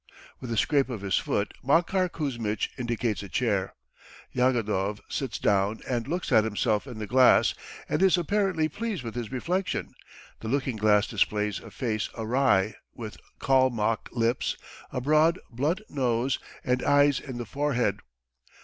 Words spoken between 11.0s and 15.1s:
displays a face awry, with Kalmuck lips, a